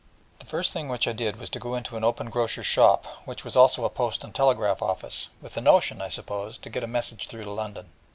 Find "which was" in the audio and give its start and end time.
3.25-3.55